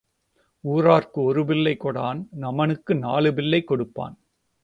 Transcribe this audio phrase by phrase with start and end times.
[0.63, 4.15] உற்றார்க்கு ஒரு பிள்ளை கொடான் நமனுக்கு நாலு பிள்ளை கொடுப்பான்.